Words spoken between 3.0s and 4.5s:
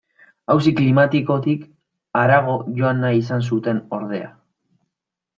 nahi izan zuten, ordea.